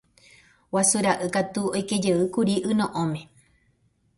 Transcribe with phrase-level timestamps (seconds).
[0.75, 3.23] Guasu ra'y katu oikejeýkuri yno'õme.